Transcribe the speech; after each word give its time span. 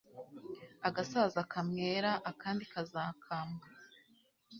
agasaza 0.87 1.39
kamwera 1.51 2.11
akandi 2.31 2.63
kazakamwa 2.71 3.63